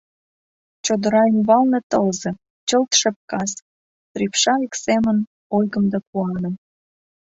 [0.85, 2.31] Чодыра ӱмбалне тылзе,
[2.67, 3.51] чылт шепкас,
[4.19, 5.17] рӱпша ик семын
[5.57, 6.55] ойгым да куаным.